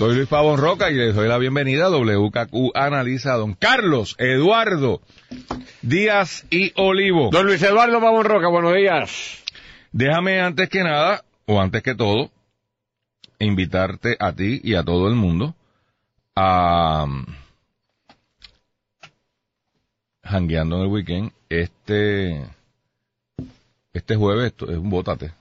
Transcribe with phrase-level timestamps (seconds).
[0.00, 4.16] Soy Luis Pavón Roca y les doy la bienvenida a WKQ Analiza a don Carlos
[4.16, 5.02] Eduardo
[5.82, 7.28] Díaz y Olivo.
[7.30, 9.44] Don Luis Eduardo Pavón Roca, buenos días.
[9.92, 12.30] Déjame antes que nada, o antes que todo,
[13.38, 15.54] invitarte a ti y a todo el mundo
[16.34, 17.04] a
[20.24, 22.42] jangueando en el weekend este
[23.92, 25.32] este jueves esto es un botate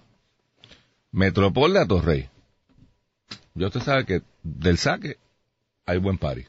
[1.14, 2.30] Metropol de Atorrey
[3.60, 5.18] ya usted sabe que del saque
[5.86, 6.46] hay buen party.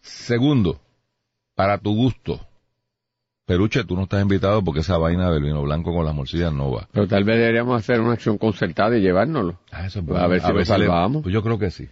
[0.00, 0.80] Segundo,
[1.54, 2.40] para tu gusto,
[3.46, 6.70] Peruche, tú no estás invitado porque esa vaina del vino blanco con las morcillas no
[6.72, 6.88] va.
[6.92, 9.58] Pero tal vez deberíamos hacer una acción concertada y llevárnoslo.
[9.70, 11.22] Ah, eso es A ver si lo sale- salvamos.
[11.22, 11.88] Pues yo creo que sí.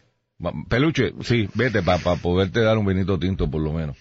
[0.69, 3.97] Peluche, sí, vete para poderte dar un vinito tinto por lo menos.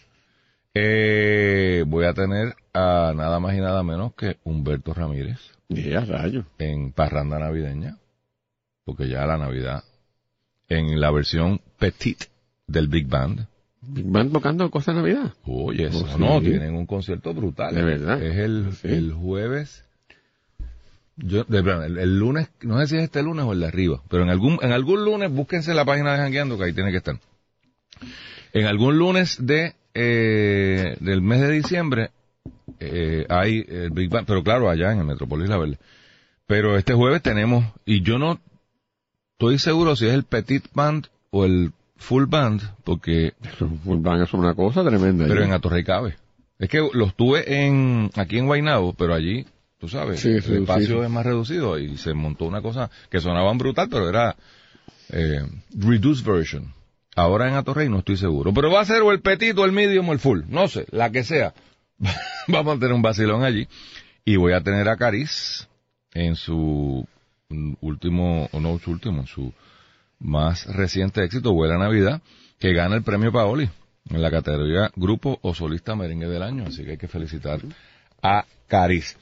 [0.73, 6.01] Eh, voy a tener a nada más y nada menos que Humberto Ramírez Y a
[6.05, 6.45] rayo.
[6.59, 7.97] en Parranda Navideña,
[8.85, 9.83] porque ya la Navidad,
[10.69, 12.25] en la versión petit
[12.67, 13.45] del Big Band.
[13.81, 15.33] Van tocando cosas de Navidad.
[15.45, 16.47] Oye, eso Oh, no, sí.
[16.47, 17.73] tienen un concierto brutal.
[17.73, 18.21] De verdad.
[18.21, 18.87] Es el, Sí.
[18.89, 19.83] el jueves.
[21.17, 23.67] Yo, de verdad, el, el lunes, no sé si es este lunes o el de
[23.67, 26.91] arriba, pero en algún, en algún lunes, búsquense la página de Jangueando, que ahí tiene
[26.91, 27.19] que estar.
[28.53, 32.11] En algún lunes de, eh, del mes de diciembre,
[32.79, 35.77] eh, hay el Big Band, pero claro, allá en el Metropolis La Verde.
[36.47, 38.39] Pero este jueves tenemos, y yo no
[39.39, 44.33] estoy seguro si es el Petit Band o el Full Band, porque Eso, van es
[44.33, 45.25] una cosa tremenda.
[45.27, 45.45] pero ¿eh?
[45.45, 46.17] en Atorrey cabe.
[46.59, 49.45] Es que los tuve en, aquí en Guaynabo, pero allí,
[49.77, 53.57] tú sabes, Sí, el espacio es más reducido y se montó una cosa que sonaban
[53.57, 54.35] brutal, pero era
[55.07, 56.73] eh, reduced version.
[57.15, 58.53] Ahora en Atorrey no estoy seguro.
[58.53, 60.41] Pero va a ser o el petit o el medium o el full.
[60.49, 61.53] No sé, la que sea.
[62.49, 63.69] Vamos a tener un vacilón allí.
[64.25, 65.69] Y voy a tener a Caris
[66.13, 67.07] en su
[67.81, 69.53] último, o no su último, su
[70.19, 72.21] más reciente éxito, Buena Navidad,
[72.59, 73.69] que gana el premio Paoli
[74.09, 76.65] en la categoría Grupo o Solista Merengue del Año.
[76.67, 77.59] Así que hay que felicitar
[78.21, 79.17] a Caris.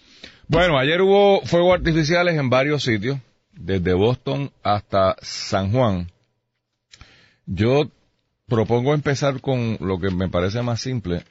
[0.48, 3.20] Bueno, ayer hubo fuegos artificiales en varios sitios,
[3.52, 6.12] desde Boston hasta San Juan.
[7.46, 7.90] Yo
[8.48, 11.24] propongo empezar con lo que me parece más simple,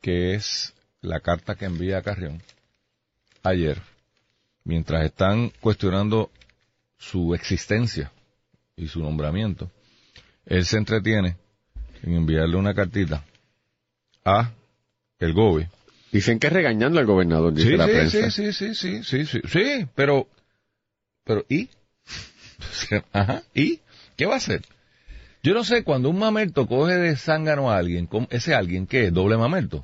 [0.00, 2.42] que es la carta que envía Carrión
[3.42, 3.80] ayer,
[4.64, 6.30] mientras están cuestionando
[6.98, 8.10] su existencia
[8.76, 9.70] y su nombramiento,
[10.46, 11.36] él se entretiene
[12.02, 13.24] en enviarle una cartita
[14.24, 14.50] a
[15.18, 15.68] el GOBE.
[16.12, 18.30] Dicen que regañando al gobernador, dice Sí, la sí, prensa.
[18.30, 20.28] sí, sí, sí, sí, sí, sí, sí, pero,
[21.24, 21.68] pero, ¿y?
[23.12, 23.80] Ajá, ¿y?
[24.16, 24.62] ¿Qué va a hacer?
[25.42, 29.06] Yo no sé, cuando un mamerto coge de zángano a alguien, ¿cómo- ese alguien qué
[29.06, 29.12] es?
[29.12, 29.82] ¿Doble mamerto?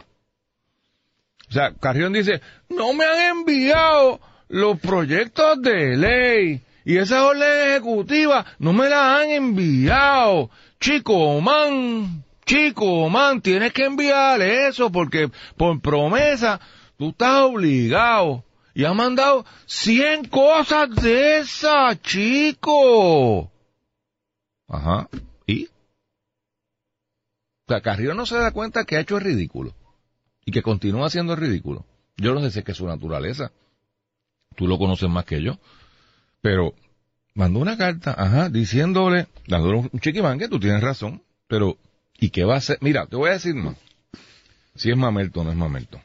[1.49, 7.69] O sea, Carrión dice, no me han enviado los proyectos de ley y esa orden
[7.69, 10.51] ejecutiva no me la han enviado.
[10.81, 16.61] Chico, man, chico, man, tienes que enviarle eso porque por promesa
[16.99, 18.45] tú estás obligado.
[18.75, 23.53] Y ha mandado 100 cosas de esas, chico.
[24.69, 25.09] Ajá.
[25.47, 25.67] ¿Y?
[25.67, 25.71] O
[27.69, 29.75] sea, Carrión no se da cuenta que ha hecho el ridículo
[30.45, 31.85] y que continúa haciendo el ridículo.
[32.17, 33.53] Yo no sé si es que es su naturaleza.
[34.61, 35.59] Tú lo conoces más que yo.
[36.43, 36.75] Pero
[37.33, 41.79] mandó una carta, ajá, diciéndole, dándole un chiquimán que tú tienes razón, pero
[42.19, 42.77] ¿y qué va a hacer?
[42.83, 43.77] Mira, te voy a decir más.
[44.75, 45.99] Si es mamerto o no es mamerto.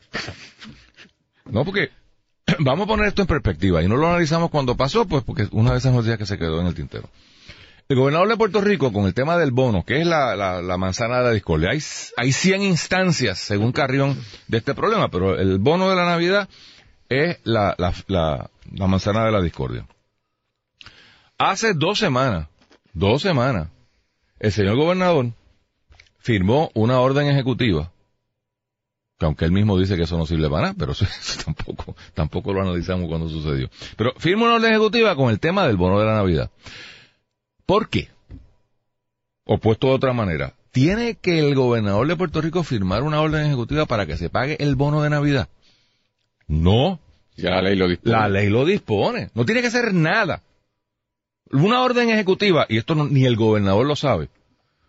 [1.43, 1.89] No, porque
[2.59, 5.73] vamos a poner esto en perspectiva y no lo analizamos cuando pasó, pues porque una
[5.73, 7.09] de esas noticias que se quedó en el tintero.
[7.89, 10.77] El gobernador de Puerto Rico, con el tema del bono, que es la, la, la
[10.77, 11.83] manzana de la discordia, hay,
[12.15, 16.47] hay 100 instancias, según Carrión, de este problema, pero el bono de la Navidad
[17.09, 19.87] es la, la, la, la manzana de la discordia.
[21.37, 22.47] Hace dos semanas,
[22.93, 23.69] dos semanas,
[24.39, 25.31] el señor gobernador
[26.19, 27.91] firmó una orden ejecutiva,
[29.19, 31.05] que aunque él mismo dice que eso no sirve para nada, pero eso,
[31.43, 33.69] tampoco, tampoco lo analizamos cuando sucedió.
[33.97, 36.51] Pero firmó una orden ejecutiva con el tema del bono de la Navidad.
[37.65, 38.09] ¿Por qué?
[39.43, 43.45] O puesto de otra manera, ¿tiene que el gobernador de Puerto Rico firmar una orden
[43.45, 45.49] ejecutiva para que se pague el bono de Navidad?
[46.47, 46.99] No,
[47.37, 48.11] Ya la ley lo dispone.
[48.15, 49.29] la ley lo dispone.
[49.33, 50.41] No tiene que hacer nada.
[51.51, 54.29] Una orden ejecutiva, y esto no- ni el gobernador lo sabe,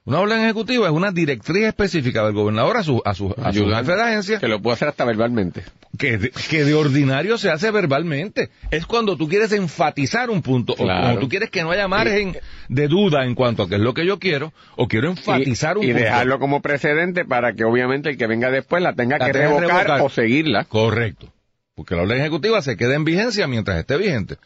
[0.09, 3.63] Una orden ejecutiva es una directriz específica del gobernador a su, a su, a su
[3.65, 3.85] Ayudar.
[3.85, 5.65] jefe de agencia Que lo puedo hacer hasta verbalmente.
[5.99, 8.51] que de, que de ordinario se hace verbalmente.
[8.71, 12.37] Es cuando tú quieres enfatizar un punto, o cuando tú quieres que no haya margen
[12.69, 15.81] de duda en cuanto a qué es lo que yo quiero, o quiero enfatizar y,
[15.81, 16.05] un y punto.
[16.05, 19.47] dejarlo como precedente para que obviamente el que venga después la tenga La que tenga
[19.49, 20.01] que revocar, revocar.
[20.03, 20.65] o seguirla.
[20.67, 21.33] Correcto.
[21.77, 24.39] Porque la orden ejecutiva se queda en vigencia mientras esté vigente.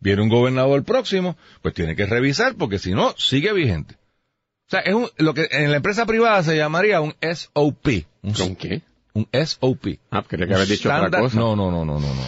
[0.00, 3.94] Viene un gobernador próximo, pues tiene que revisar porque si no, sigue vigente.
[4.66, 7.86] O sea, es un, lo que en la empresa privada se llamaría un SOP.
[8.22, 8.82] Un, ¿Con qué?
[9.14, 9.98] un SOP.
[10.10, 11.38] Ah, quería que haber dicho otra cosa.
[11.38, 12.22] No, no, no, no, no, no.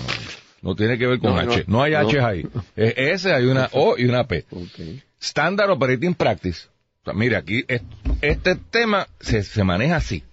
[0.62, 1.64] No, tiene que ver con No, H.
[1.67, 1.99] no, No, hay no.
[1.99, 2.47] H ahí.
[2.76, 4.47] Es S, hay una O y una P.
[4.50, 5.02] Ok.
[5.20, 6.67] Standard Operating Practice.
[7.02, 7.82] O sea, mire, aquí es-
[8.23, 10.25] este tema se, se maneja así.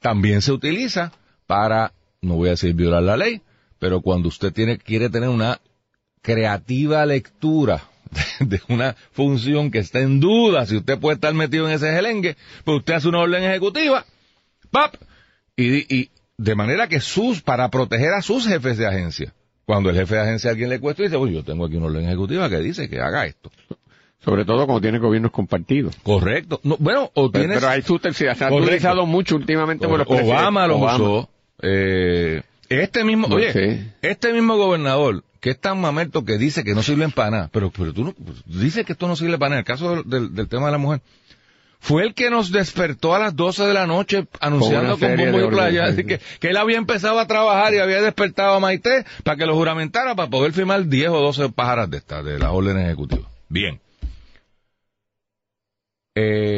[0.00, 1.12] También se utiliza
[1.46, 1.92] para,
[2.24, 3.42] no voy a decir violar la ley,
[3.78, 5.60] pero cuando usted tiene, quiere tener una
[6.22, 7.82] creativa lectura
[8.40, 12.36] de, una función que está en duda, si usted puede estar metido en ese gelengue,
[12.64, 14.04] pues usted hace una orden ejecutiva,
[14.70, 14.94] ¡pap!
[15.56, 19.34] Y, y de manera que sus, para proteger a sus jefes de agencia,
[19.64, 21.76] cuando el jefe de agencia a alguien le cuesta y dice, uy, yo tengo aquí
[21.76, 23.50] una orden ejecutiva que dice que haga esto.
[24.24, 25.96] Sobre todo cuando tiene gobiernos compartidos.
[26.02, 26.58] Correcto.
[26.62, 27.58] No, bueno, o Pero, tienes...
[27.58, 31.28] pero hay su se ha utilizado mucho últimamente por los Obama lo usó.
[31.62, 33.94] Eh, este mismo, No oye, sé.
[34.02, 37.70] este mismo gobernador, que es tan mamerto que dice que no sirven para nada, pero,
[37.70, 38.14] pero tú no,
[38.46, 39.60] dice que esto no sirve para nada.
[39.60, 41.00] El caso del, tema de la mujer.
[41.80, 45.48] Fue el que nos despertó a las 12 de la noche anunciando Con bombo y
[45.48, 49.44] playa así que él había empezado a trabajar y había despertado a Maite para que
[49.44, 53.26] lo juramentara para poder firmar 10 o 12 pájaras de estas, de las órdenes ejecutivas.
[53.50, 53.80] Bien.
[56.14, 56.53] Eh,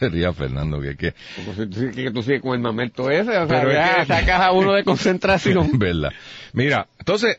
[0.00, 1.14] no rías, Fernando, que, que
[1.56, 4.06] si tú- que tú sigues con el mamerto ese, o sea, Pero es ya que-
[4.06, 5.70] sacas a uno de concentración.
[5.78, 6.10] ¿Verdad?
[6.52, 7.38] Mira, entonces,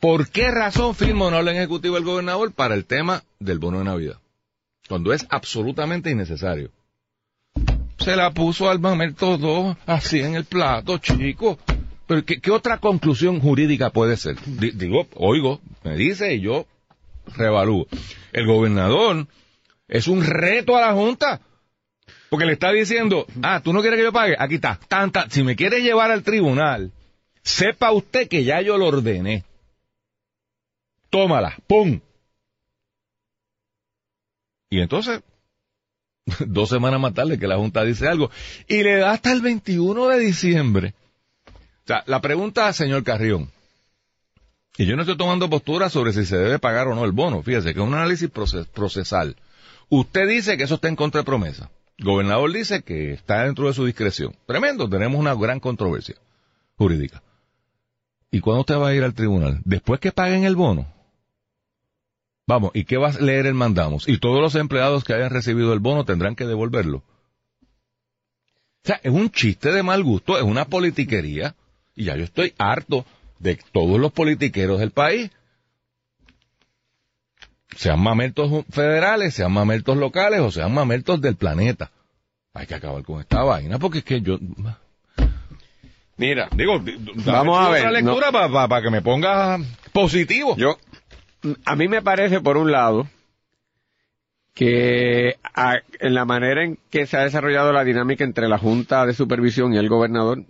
[0.00, 3.84] ¿por qué razón firma una orden ejecutiva el gobernador para el tema del bono de
[3.84, 4.18] Navidad?
[4.88, 6.70] Cuando es absolutamente innecesario.
[7.98, 11.58] Se la puso al mamerto dos así en el plato, chico.
[12.06, 14.36] Pero ¿qué, qué otra conclusión jurídica puede ser?
[14.46, 16.66] Di- digo, oigo, me dice y yo
[17.36, 17.88] revalúo.
[18.32, 19.26] El gobernador
[19.88, 21.40] es un reto a la Junta.
[22.28, 25.42] Porque le está diciendo, ah, tú no quieres que yo pague, aquí está, tanta, si
[25.42, 26.90] me quieres llevar al tribunal,
[27.42, 29.44] sepa usted que ya yo lo ordené.
[31.10, 32.00] Tómala, ¡pum!
[34.70, 35.22] Y entonces,
[36.46, 38.30] dos semanas más tarde que la Junta dice algo,
[38.66, 40.94] y le da hasta el 21 de diciembre.
[41.46, 43.50] O sea, la pregunta, señor Carrión,
[44.76, 47.42] y yo no estoy tomando postura sobre si se debe pagar o no el bono,
[47.42, 49.36] fíjese que es un análisis proces- procesal.
[49.88, 51.70] Usted dice que eso está en contra de promesa.
[51.98, 54.34] Gobernador dice que está dentro de su discreción.
[54.46, 56.16] Tremendo, tenemos una gran controversia
[56.76, 57.22] jurídica.
[58.30, 59.60] ¿Y cuándo usted va a ir al tribunal?
[59.64, 60.86] Después que paguen el bono.
[62.46, 64.08] Vamos, ¿y qué va a leer el mandamos?
[64.08, 66.98] Y todos los empleados que hayan recibido el bono tendrán que devolverlo.
[66.98, 67.04] O
[68.84, 71.56] sea, es un chiste de mal gusto, es una politiquería.
[71.94, 73.04] Y ya yo estoy harto
[73.38, 75.30] de todos los politiqueros del país.
[77.74, 81.90] Sean mamertos federales, sean mamertos locales o sean mamertos del planeta.
[82.54, 84.38] Hay que acabar con esta vaina porque es que yo...
[86.16, 86.80] Mira, Digo,
[87.26, 89.58] Vamos a otra ver, lectura para que me ponga
[89.92, 90.56] positivo.
[90.56, 90.78] yo,
[91.66, 93.06] a mí me parece, por un lado,
[94.54, 99.04] que a- en la manera en que se ha desarrollado la dinámica entre la Junta
[99.04, 100.44] de Supervisión y el gobernador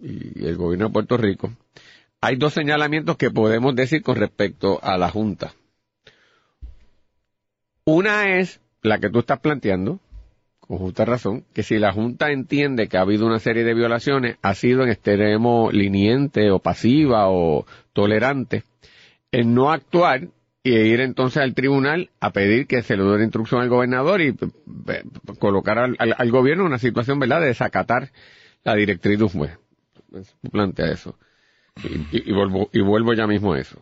[0.00, 1.52] y el gobierno de Puerto Rico,
[2.20, 5.54] hay dos señalamientos que podemos decir con respecto a la Junta.
[7.90, 9.98] Una es la que tú estás planteando,
[10.60, 14.36] con justa razón, que si la Junta entiende que ha habido una serie de violaciones,
[14.42, 17.64] ha sido en extremo liniente o pasiva o
[17.94, 18.64] tolerante,
[19.32, 20.28] en no actuar
[20.62, 24.32] y ir entonces al tribunal a pedir que se le dé instrucción al gobernador y
[24.32, 24.48] p-
[25.38, 28.10] colocar al, al- al gobierno en una situación, ¿verdad?, de desacatar
[28.64, 29.58] la directriz de un juez.
[30.52, 31.18] Plantea eso.
[31.82, 33.80] Y, y- y vuelvo, y vuelvo ya mismo a eso.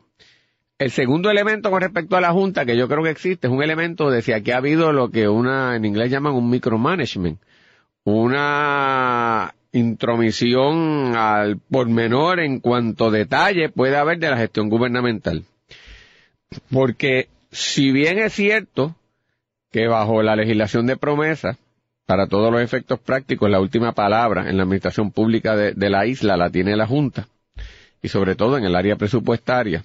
[0.78, 3.62] El segundo elemento con respecto a la Junta que yo creo que existe es un
[3.62, 7.40] elemento de si aquí ha habido lo que una, en inglés llaman un micromanagement.
[8.04, 15.44] Una intromisión al pormenor en cuanto detalle puede haber de la gestión gubernamental.
[16.70, 18.94] Porque si bien es cierto
[19.72, 21.56] que bajo la legislación de promesa,
[22.04, 26.04] para todos los efectos prácticos, la última palabra en la administración pública de, de la
[26.04, 27.28] isla la tiene la Junta,
[28.02, 29.82] y sobre todo en el área presupuestaria,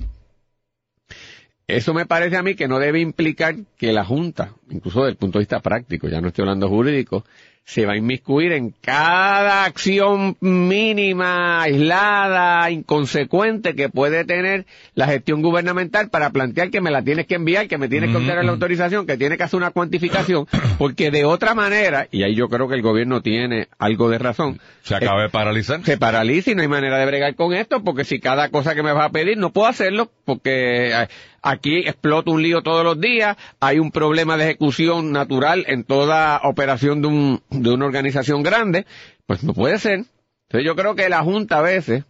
[1.77, 5.17] eso me parece a mí que no debe implicar que la Junta, incluso desde el
[5.17, 7.23] punto de vista práctico, ya no estoy hablando jurídico,
[7.63, 15.41] se va a inmiscuir en cada acción mínima, aislada, inconsecuente que puede tener la gestión
[15.41, 18.51] gubernamental para plantear que me la tienes que enviar, que me tienes que obtener la
[18.51, 20.47] autorización, que tiene que hacer una cuantificación,
[20.77, 24.59] porque de otra manera, y ahí yo creo que el gobierno tiene algo de razón,
[24.81, 25.81] Se acaba de paralizar.
[25.85, 28.83] se paraliza y no hay manera de bregar con esto, porque si cada cosa que
[28.83, 31.07] me vas a pedir no puedo hacerlo, porque eh,
[31.41, 36.41] aquí explota un lío todos los días, hay un problema de ejecución natural en toda
[36.43, 38.85] operación de, un, de una organización grande,
[39.25, 40.05] pues no puede ser.
[40.47, 42.03] Entonces yo creo que la Junta a veces,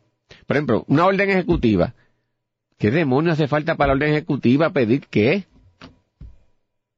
[0.47, 1.93] por ejemplo, una orden ejecutiva,
[2.77, 5.45] ¿qué demonios hace falta para la orden ejecutiva pedir qué?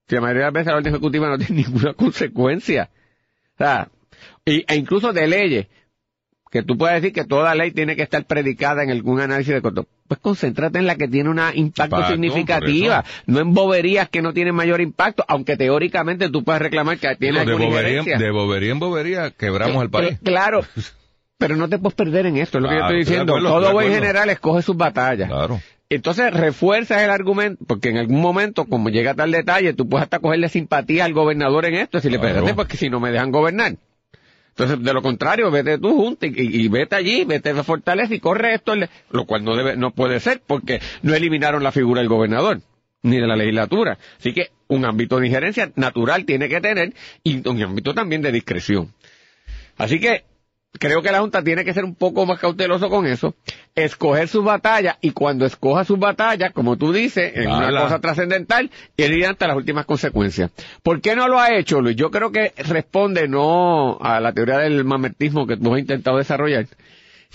[0.08, 2.90] Si la mayoría de las veces la orden ejecutiva no tiene ninguna consecuencia.
[3.56, 3.90] O sea,
[4.46, 5.68] e incluso de leyes,
[6.54, 9.62] que tú puedes decir que toda ley tiene que estar predicada en algún análisis de
[9.64, 9.88] costo.
[10.08, 14.34] Pues concéntrate en la que tiene un impacto Impacto, significativa, no en boberías que no
[14.34, 18.72] tienen mayor impacto, aunque teóricamente tú puedes reclamar que tiene de, alguna bobería, de bobería
[18.72, 20.12] en bobería quebramos el país.
[20.12, 20.64] Eh, Claro,
[21.40, 23.34] pero no te puedes perder en esto, es lo que yo estoy de diciendo.
[23.36, 25.30] acuerdo, Todo de buen general escoge sus batallas.
[25.30, 25.60] Claro.
[25.90, 30.20] Entonces refuerzas el argumento, porque en algún momento, como llega tal detalle, tú puedes hasta
[30.20, 32.36] cogerle simpatía al gobernador en esto, decirle, Claro.
[32.36, 33.74] espérate, porque si no me dejan gobernar.
[34.56, 38.54] Entonces, de lo contrario, vete tú junto y, vete allí, vete a Fortaleza y corre
[38.54, 38.76] esto,
[39.10, 42.62] lo cual no debe, no puede ser, porque no eliminaron la figura del gobernador,
[43.02, 43.98] ni de la legislatura.
[44.20, 46.94] Así que un ámbito de injerencia natural tiene que tener,
[47.24, 48.94] y un ámbito también de discreción.
[49.76, 50.26] Así que
[50.80, 53.36] creo que la Junta tiene que ser un poco más cauteloso con eso,
[53.76, 58.70] escoger sus batallas y cuando escoja sus batallas, como tú dices, en una cosa trascendental,
[58.98, 60.52] ir hasta las últimas consecuencias.
[60.84, 61.96] ¿Por qué no lo ha hecho, Luis?
[61.96, 66.68] Yo creo que responde no a la teoría del mamertismo que tú has intentado desarrollar,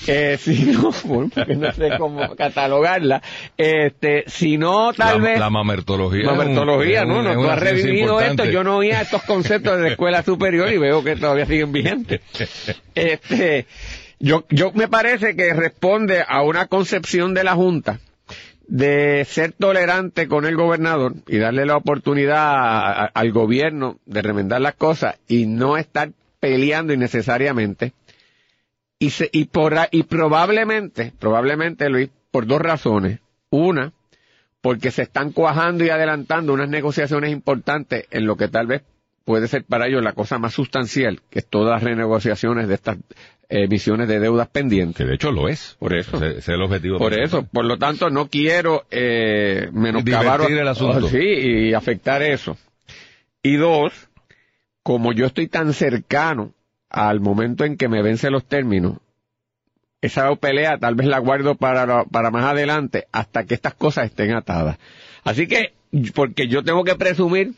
[0.07, 3.21] eh, sino, porque no sé cómo catalogarla,
[3.57, 5.40] este, sino tal la, vez...
[5.40, 6.30] la mamertología.
[6.30, 7.21] un- Mamertología, ¿no?
[7.23, 8.45] no tú has revivido esto.
[8.45, 12.21] Yo no oía estos conceptos de la escuela superior y veo que todavía siguen vigentes.
[12.95, 13.66] Este,
[14.20, 18.00] yo, yo me parece que responde a una concepción de la Junta
[18.66, 24.60] de ser tolerante con el gobernador y darle la oportunidad a- al gobierno de remendar
[24.60, 26.10] las cosas y no estar
[26.40, 27.92] peleando innecesariamente.
[28.98, 33.20] Y se, y por y probablemente probablemente Luis por dos razones.
[33.50, 33.92] Una
[34.60, 38.82] porque se están cuajando y adelantando unas negociaciones importantes en lo que tal vez
[39.28, 42.97] puede ser para ellos la cosa más sustancial, que es todas las renegociaciones de estas
[43.50, 44.97] emisiones de deudas pendientes.
[44.97, 45.76] Que de hecho lo es.
[45.78, 46.16] Por eso.
[46.16, 46.97] Ese, ese es el objetivo.
[46.97, 51.04] Por eso, por lo tanto, no quiero eh, menoscabar el asunto.
[51.04, 52.56] Oh, sí, y afectar eso.
[53.42, 53.92] Y dos,
[54.82, 56.54] como yo estoy tan cercano
[56.88, 58.97] al momento en que me vence los términos,
[60.00, 64.32] esa pelea tal vez la guardo para, para más adelante hasta que estas cosas estén
[64.32, 64.78] atadas.
[65.23, 65.75] Así que,
[66.14, 67.52] porque yo tengo que presumir,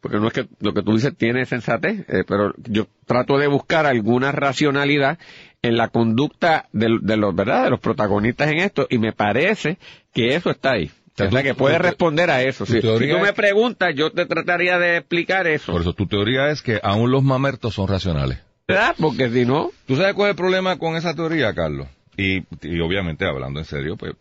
[0.00, 3.46] porque no es que lo que tú dices tiene sensatez, eh, pero yo trato de
[3.46, 5.18] buscar alguna racionalidad
[5.62, 7.64] en la conducta de, de los, ¿verdad?
[7.64, 9.78] De los protagonistas en esto, y me parece
[10.12, 10.90] que eso está ahí.
[11.14, 12.66] O sea, tú- que puede responder a eso.
[12.66, 15.72] Si, si tú me es- preguntas, yo te trataría de explicar eso.
[15.72, 18.38] Por eso tu teoría es que aún los mamertos son racionales.
[18.68, 18.94] ¿Verdad?
[19.00, 21.86] Porque si no, ¿Tú sabes cuál es el problema con esa teoría, Carlos?
[22.18, 24.12] Y, y obviamente, hablando en serio, pues,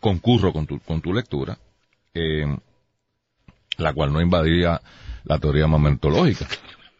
[0.00, 1.56] concurro con tu, con tu lectura,
[2.14, 2.44] eh,
[3.78, 4.80] la cual no invadiría
[5.24, 6.46] la teoría mamertológica.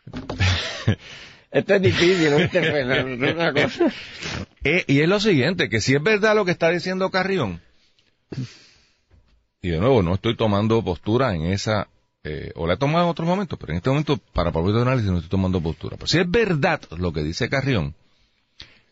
[1.50, 2.36] esto es difícil, ¿no?
[2.38, 3.26] ¿Viste, Fernando?
[3.26, 3.92] Es una cosa.
[4.64, 7.60] Eh, y es lo siguiente, que si es verdad lo que está diciendo Carrión,
[9.60, 11.88] y de nuevo no estoy tomando postura en esa,
[12.24, 14.82] eh, o la he tomado en otros momentos, pero en este momento, para propósito de
[14.82, 15.96] análisis, no estoy tomando postura.
[15.96, 17.94] Pero si es verdad lo que dice Carrión,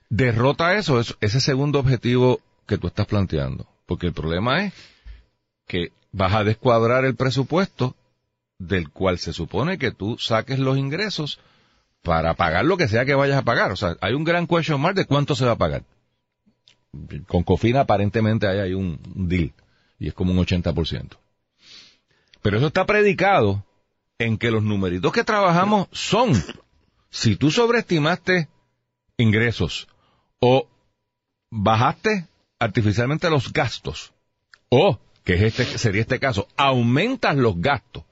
[0.09, 3.67] derrota eso, eso, ese segundo objetivo que tú estás planteando.
[3.87, 4.73] Porque el problema es
[5.67, 7.97] que vas a descuadrar el presupuesto
[8.61, 11.41] del cual se supone que tú saques los ingresos
[12.03, 13.73] para pagar lo que sea que vayas a pagar.
[13.73, 15.83] O sea, hay un gran question mark de cuánto se va a pagar.
[17.27, 19.55] Con Cofina aparentemente ahí hay un, deal
[19.99, 21.17] y es como un 80%.
[22.43, 23.65] Pero eso está predicado
[24.19, 26.33] en que los numeritos que trabajamos son,
[27.09, 28.49] si tú sobreestimaste
[29.17, 29.89] ingresos
[30.39, 30.69] o
[31.51, 32.27] bajaste
[32.59, 34.13] artificialmente los gastos,
[34.69, 38.05] o, que es este, sería este caso, aumentas los gastos,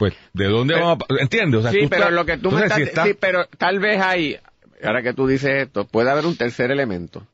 [0.00, 1.22] pues, ¿de dónde Pero- vamos a...
[1.22, 1.58] ¿Entiendes?
[1.60, 3.78] O sea, sí, pero estás- lo que tú me estás, si estás- sí, pero tal
[3.80, 4.38] vez hay,
[4.82, 7.26] ahora que tú dices esto, puede haber un tercer elemento.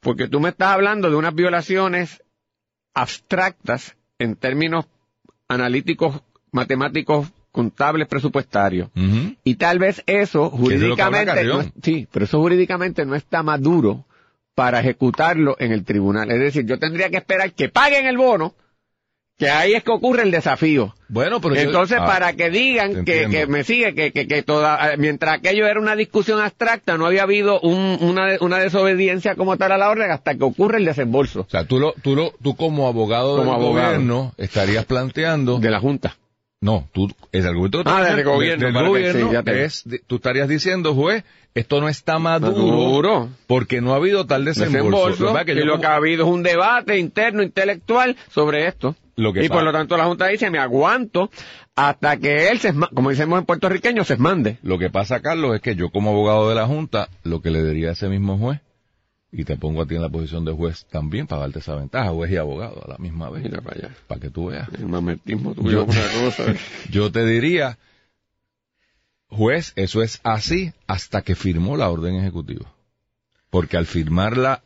[0.00, 2.22] Porque tú me estás hablando de unas violaciones
[2.92, 4.86] abstractas en términos
[5.48, 6.20] analíticos,
[6.50, 8.90] matemáticos, contables, presupuestarios.
[9.44, 11.56] Y tal vez eso jurídicamente, Carrión.
[11.56, 14.04] no es- sí, pero eso jurídicamente no está maduro
[14.56, 16.30] para ejecutarlo en el tribunal.
[16.30, 18.54] Es decir, yo tendría que esperar que paguen el bono
[19.36, 20.94] Que ahí es que ocurre el desafío.
[21.08, 24.42] Bueno, pero yo- Entonces, ah, para que digan que, que me sigue, que, que, que
[24.44, 29.34] toda, eh, mientras aquello era una discusión abstracta, no había habido un- una, una desobediencia
[29.34, 32.14] como tal a la orden hasta que ocurre el desembolso O sea, tú, lo, tú,
[32.14, 33.86] lo, tú como abogado Como del abogado.
[33.88, 35.58] gobierno estarías planteando...
[35.58, 36.16] de la Junta.
[36.60, 40.48] No, tú, el argumento Ah, del gobierno, del gobierno sí, ya te- es, tú estarías
[40.48, 41.24] diciendo, juez,
[41.54, 43.28] esto no está maduro, Maduro.
[43.48, 45.08] porque no ha habido tal desembolso.
[45.08, 48.94] Desembolso, que y yo lo que ha habido es un debate interno, intelectual sobre esto.
[49.16, 51.30] Lo que y por lo tanto la Junta dice, me aguanto
[51.76, 54.58] hasta que él, se como decimos en puertorriqueño, se esmande.
[54.62, 57.64] Lo que pasa, Carlos, es que yo como abogado de la Junta, lo que le
[57.64, 58.60] diría a ese mismo juez,
[59.30, 62.10] y te pongo a ti en la posición de juez también para darte esa ventaja,
[62.10, 63.94] juez y abogado a la misma vez, Mira para allá.
[64.06, 64.68] para que tú veas.
[64.78, 66.44] El mamertismo Yo- tuyo, cosa.
[66.90, 67.78] Yo te diría,
[69.28, 72.72] juez, eso es así hasta que firmó la orden ejecutiva.
[73.50, 74.62] Porque al firmar la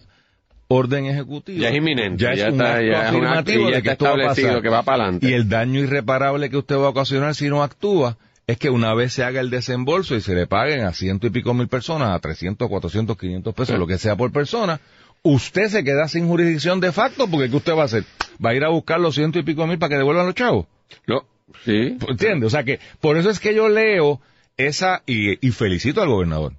[0.68, 1.58] orden ejecutiva...
[1.60, 3.70] Ya es inminente, Ya es ya un está- acto ya es un acto afirmativo ya
[3.70, 4.62] de está que esto va a pasar.
[4.62, 5.28] que va para adelante.
[5.28, 8.94] Y el daño irreparable que usted va a ocasionar si no actúa es que una
[8.94, 12.10] vez se haga el desembolso y se le paguen a ciento y pico mil personas,
[12.10, 13.78] a 300, 400, 500 pesos, Sí.
[13.78, 14.80] lo que sea por persona,
[15.22, 18.04] usted se queda sin jurisdicción de facto porque ¿qué usted va a hacer?
[18.44, 20.66] ¿Va a ir a buscar los ciento y pico mil para que devuelvan los chavos?
[21.06, 21.26] Lo-
[21.64, 21.96] sí.
[22.08, 22.46] ¿Entiendes?
[22.46, 24.20] O sea que por eso es que yo leo
[24.56, 26.52] esa y, y felicito al gobernador.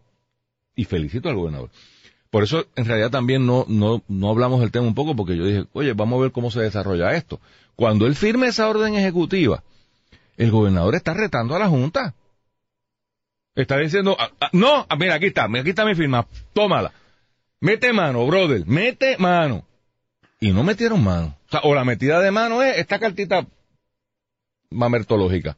[0.76, 1.70] Y felicito al gobernador.
[2.30, 5.46] Por eso en realidad también no, no, no hablamos del tema un poco porque yo
[5.46, 7.40] dije, oye, vamos a ver cómo se desarrolla esto.
[7.76, 9.64] Cuando él firme esa orden ejecutiva,
[10.38, 12.14] el gobernador está retando a la Junta.
[13.56, 16.94] Está diciendo, ah, ah, no, ah, mira, aquí está, aquí está mi firma, tómala.
[17.62, 19.66] Mete mano, brother, mete mano.
[20.40, 21.36] Y no metieron mano.
[21.48, 23.46] O, sea, o la metida de mano es esta cartita
[24.70, 25.58] mamertológica.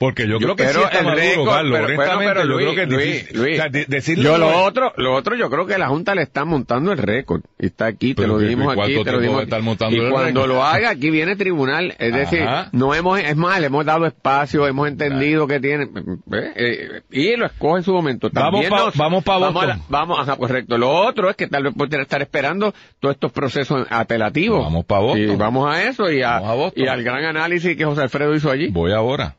[0.00, 1.72] Porque yo, creo que sí pero está el maduro, Carlos.
[1.78, 3.36] pero- Honestamente, pero yo Luis, creo que es Luis, difícil.
[3.38, 5.88] Luis, O sea, de- decirle Yo lo es- otro, lo otro yo creo que la
[5.88, 7.42] Junta le está montando el récord.
[7.58, 10.10] Y está aquí, te lo ¿y dijimos aquí, te lo dijimos estar montando Y el
[10.10, 10.48] cuando récord?
[10.56, 11.94] lo haga, aquí viene tribunal.
[11.98, 12.70] Es decir, Ajá.
[12.72, 16.52] no hemos, es más, le hemos dado espacio, hemos entendido que tiene, ¿eh?
[16.56, 18.30] Eh, y lo escoge en su momento.
[18.32, 19.82] Vamos También pa- nos- vamos pa a Boston.
[19.90, 20.78] vamos, ajá, correcto.
[20.78, 24.64] Lo otro es que tal vez puede estar esperando todos estos procesos apelativos.
[24.64, 25.30] Vamos pa Boston.
[25.30, 28.34] Y vamos a eso y, a- Vamos a y al gran análisis que José Alfredo
[28.34, 28.68] hizo allí.
[28.68, 29.36] Voy ahora.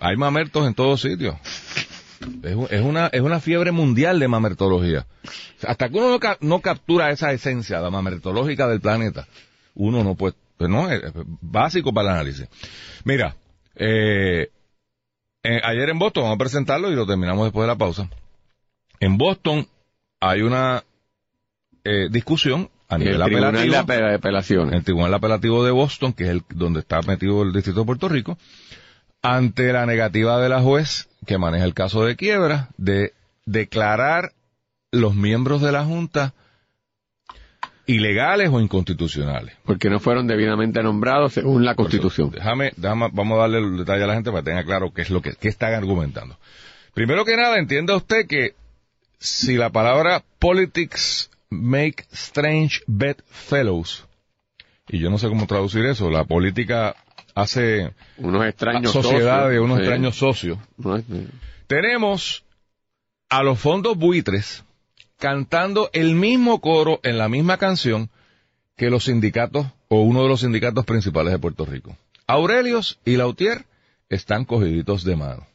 [0.00, 1.36] Hay mamertos en todos sitios.
[2.42, 5.06] Es, es una, es una fiebre mundial de mamertología.
[5.66, 9.26] Hasta que uno no, ca- no captura esa esencia, la mamertológica del planeta,
[9.74, 11.02] uno no puede, pues no, es
[11.40, 12.48] básico para el análisis.
[13.04, 13.36] Mira,
[13.74, 14.50] eh,
[15.42, 18.08] eh, ayer en Boston, vamos a presentarlo y lo terminamos después de la pausa.
[18.98, 19.68] En Boston
[20.20, 20.82] hay una
[21.84, 24.74] eh, discusión a nivel el tribunal apelativo de apela- apelaciones.
[24.74, 28.08] el Tribunal Apelativo de Boston, que es el donde está metido el Distrito de Puerto
[28.08, 28.38] Rico,
[29.26, 33.12] ante la negativa de la juez que maneja el caso de quiebra de
[33.44, 34.32] declarar
[34.92, 36.32] los miembros de la Junta
[37.86, 39.54] ilegales o inconstitucionales.
[39.64, 42.30] porque no fueron debidamente nombrados según la Constitución.
[42.30, 45.02] Déjame, déjame, vamos a darle el detalle a la gente para que tenga claro qué
[45.02, 46.36] es lo que, qué están argumentando.
[46.94, 48.54] Primero que nada, entienda usted que
[49.18, 54.04] si la palabra politics make strange bedfellows,
[54.88, 56.96] y yo no sé cómo traducir eso, la política
[57.36, 59.82] hace Unos extraños sociedades, socios, unos sí.
[59.82, 60.58] extraños socios.
[60.78, 61.02] No
[61.66, 62.44] Tenemos
[63.28, 64.64] a los fondos buitres
[65.18, 68.10] cantando el mismo coro en la misma canción
[68.74, 71.96] que los sindicatos o uno de los sindicatos principales de Puerto Rico.
[72.26, 73.66] Aurelios y Lautier
[74.08, 75.46] están cogiditos de mano.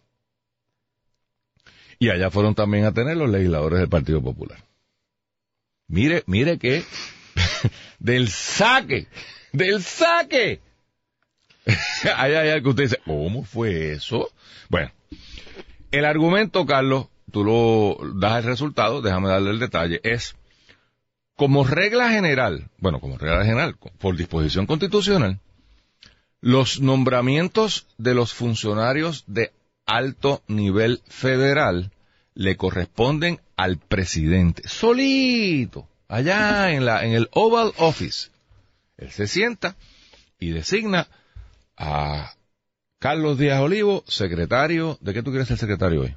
[1.98, 4.64] Y allá fueron también a tener los legisladores del Partido Popular.
[5.88, 6.84] Mire, mire que
[8.00, 9.08] del saque,
[9.52, 10.62] del saque.
[12.18, 14.30] Hay algo que usted dice, ¿cómo fue eso?
[14.70, 14.92] Bueno,
[15.92, 20.36] el argumento, Carlos, tú lo das el resultado, déjame darle el detalle, es
[21.36, 25.40] como regla general, bueno, como regla general, por disposición constitucional,
[26.40, 29.52] los nombramientos de los funcionarios de
[29.86, 31.92] alto nivel federal
[32.34, 38.30] le corresponden al presidente, solito, allá en la, en el Oval Office.
[38.98, 39.76] Él se sienta
[40.40, 41.08] y designa
[41.82, 42.34] a
[43.00, 46.16] Carlos Díaz Olivo, secretario, ¿de qué tú quieres ser secretario hoy?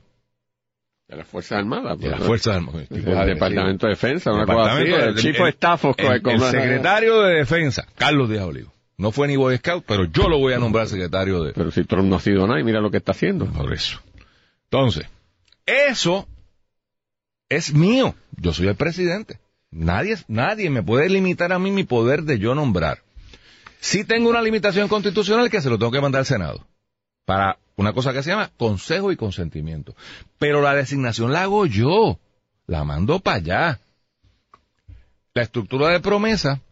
[1.09, 1.99] De las Fuerzas Armadas.
[1.99, 2.89] De las pues, Fuerzas Armadas.
[2.89, 3.35] del Tipo agresivo.
[3.35, 4.85] Departamento de Defensa, una cosa así.
[4.85, 8.73] El de- chief of staff of- el, el secretario de Defensa, Carlos Díaz Olivo.
[8.97, 11.53] No fue ni Boy Scout, pero yo lo voy a nombrar secretario de...
[11.53, 13.47] Pero si Trump no ha sido nada y mira lo que está haciendo.
[13.47, 14.01] Por eso.
[14.71, 15.07] Entonces,
[15.67, 16.29] eso
[17.49, 18.15] es mío.
[18.37, 19.41] Yo soy el presidente.
[19.71, 23.04] Nadie, nadie me puede limitar a mí mi poder de yo nombrar.
[23.85, 26.67] Si tengo una limitación constitucional que se lo tengo que mandar al Senado.
[27.27, 29.95] Para una cosa que se llama consejo y consentimiento.
[30.39, 32.19] Pero la designación la hago yo.
[32.67, 33.81] La mando para allá.
[35.35, 36.63] La estructura de promesa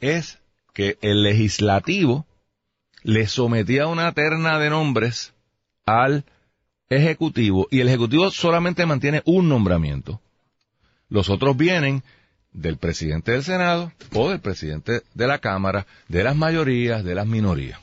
[0.00, 0.40] es
[0.74, 2.26] que el legislativo
[3.04, 5.32] le sometía una terna de nombres
[5.84, 6.24] al
[6.88, 10.20] ejecutivo y el ejecutivo solamente mantiene un nombramiento.
[11.08, 12.02] Los otros vienen
[12.56, 17.26] del presidente del Senado o del presidente de la Cámara, de las mayorías, de las
[17.26, 17.78] minorías.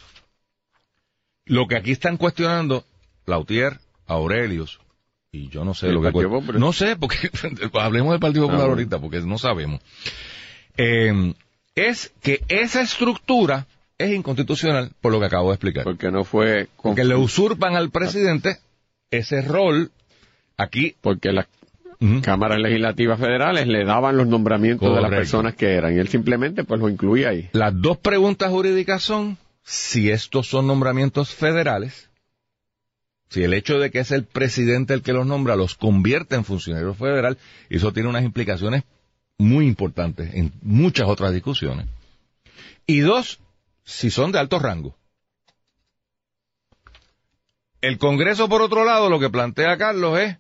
[1.46, 2.84] Lo que aquí están cuestionando
[3.26, 4.80] Lautier, Aurelius,
[5.32, 6.12] y yo no sé ¿El lo que...
[6.12, 6.54] Cuest-?
[6.56, 7.30] No sé, porque
[7.80, 9.82] hablemos del Partido Popular Ah, ahorita, porque no sabemos.
[10.78, 11.34] Eh,
[11.76, 15.84] es que esa estructura es inconstitucional, por lo que acabo de explicar.
[15.84, 16.68] Porque no fue...
[16.78, 18.58] con- Porque le usurpan al presidente
[19.12, 19.92] ese rol
[20.58, 20.96] aquí.
[21.02, 21.32] Porque
[22.22, 25.96] cámaras legislativas federales le daban los nombramientos de las personas que eran.
[25.96, 27.50] Y él simplemente pues lo incluía ahí.
[27.54, 32.10] Las dos preguntas jurídicas son si estos son nombramientos federales,
[33.30, 36.44] si el hecho de que es el presidente el que los nombra los convierte en
[36.44, 37.38] funcionarios federal,
[37.70, 38.84] y eso tiene unas implicaciones
[39.38, 41.88] muy importantes en muchas otras discusiones.
[42.86, 43.40] Y dos,
[43.84, 44.96] si son de alto rango.
[47.82, 50.38] El Congreso, por otro lado, lo que plantea Carlos es,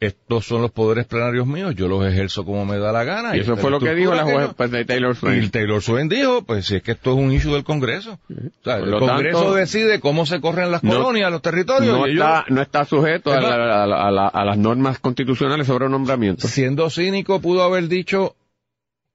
[0.00, 3.36] estos son los poderes plenarios míos, yo los ejerzo como me da la gana.
[3.36, 5.32] Y eso fue lo que dijo la juez pues, de Taylor Y Swift.
[5.32, 8.18] el Taylor Swain dijo, pues si es que esto es un issue del Congreso.
[8.30, 11.96] O sea, el Congreso tanto, decide cómo se corren las no- colonias, los territorios.
[11.96, 14.58] no, y está, no está sujeto a, Es la- a la- a la- a las
[14.58, 16.50] normas constitucionales sobre nombramientos.
[16.50, 18.34] siendo cínico, pudo haber dicho,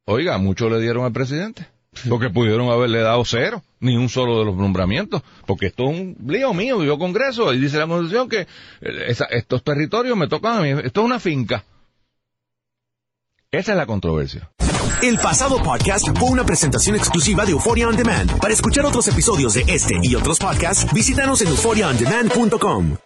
[0.06, 1.66] oiga, mucho le dieron al presidente.
[2.08, 5.22] Porque pudieron haberle dado cero, ni un solo de los nombramientos.
[5.46, 8.48] Porque esto es un lío mío, yo Congreso, y dice la Constitución que eh,
[9.08, 10.70] esa- estos territorios me tocan a mí.
[10.84, 11.64] Esto es una finca.
[13.52, 14.50] Esa es la controversia.
[15.02, 18.40] El pasado podcast fue una presentación exclusiva de Euphoria On Demand.
[18.40, 22.98] Para escuchar otros episodios de este y otros podcasts, visítanos en euphoriaondemand.com.